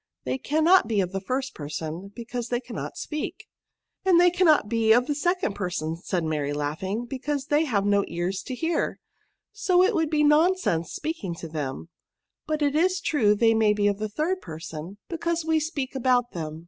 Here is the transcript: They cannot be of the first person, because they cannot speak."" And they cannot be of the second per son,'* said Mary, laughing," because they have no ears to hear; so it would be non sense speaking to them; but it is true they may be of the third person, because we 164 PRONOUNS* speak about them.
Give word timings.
They 0.23 0.39
cannot 0.39 0.87
be 0.87 0.99
of 0.99 1.11
the 1.11 1.21
first 1.21 1.53
person, 1.53 2.07
because 2.15 2.47
they 2.47 2.59
cannot 2.59 2.97
speak."" 2.97 3.45
And 4.03 4.19
they 4.19 4.31
cannot 4.31 4.67
be 4.67 4.93
of 4.93 5.05
the 5.05 5.13
second 5.13 5.53
per 5.53 5.69
son,'* 5.69 5.97
said 5.97 6.23
Mary, 6.23 6.53
laughing," 6.53 7.05
because 7.05 7.45
they 7.45 7.65
have 7.65 7.85
no 7.85 8.03
ears 8.07 8.41
to 8.47 8.55
hear; 8.55 8.97
so 9.51 9.83
it 9.83 9.93
would 9.93 10.09
be 10.09 10.23
non 10.23 10.57
sense 10.57 10.91
speaking 10.91 11.35
to 11.35 11.47
them; 11.47 11.89
but 12.47 12.63
it 12.63 12.75
is 12.75 12.99
true 12.99 13.35
they 13.35 13.53
may 13.53 13.73
be 13.73 13.85
of 13.85 13.99
the 13.99 14.09
third 14.09 14.41
person, 14.41 14.97
because 15.07 15.45
we 15.45 15.57
164 15.57 15.57
PRONOUNS* 15.61 15.65
speak 15.67 15.93
about 15.95 16.31
them. 16.31 16.59